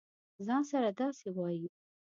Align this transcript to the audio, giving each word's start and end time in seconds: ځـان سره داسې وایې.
ځـان 0.45 0.63
سره 0.71 0.89
داسې 0.99 1.27
وایې. 1.37 1.69